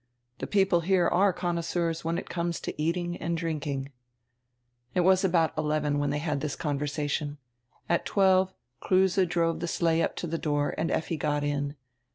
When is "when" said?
2.03-2.17, 5.99-6.09